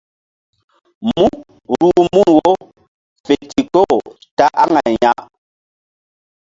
[1.07, 1.23] Mú
[1.79, 2.51] ruh mun wo
[3.25, 3.97] fe ndikpoh
[4.37, 5.13] ta aŋay ya.